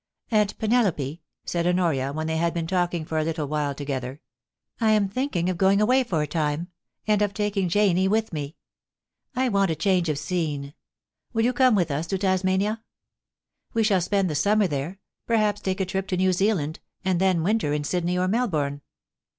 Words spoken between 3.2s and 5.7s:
little while together, * I am thinking of